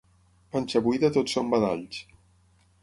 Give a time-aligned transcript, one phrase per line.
[0.55, 2.03] Panxa buida, tot són badalls.